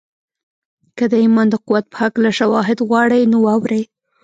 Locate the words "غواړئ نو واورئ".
2.87-3.83